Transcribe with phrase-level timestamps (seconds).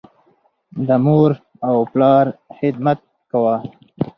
[0.87, 1.31] د مور
[1.69, 2.25] او پلار
[2.57, 2.99] خدمت
[3.31, 3.55] کوه.